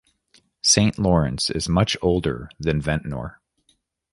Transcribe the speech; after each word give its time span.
Saint 0.63 0.97
Lawrence 0.97 1.51
is 1.51 1.69
much 1.69 1.95
older 2.01 2.49
than 2.59 2.81
Ventnor. 2.81 3.39